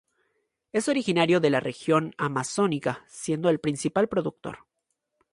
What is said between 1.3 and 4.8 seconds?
de la región amazónica, siendo el principal productor.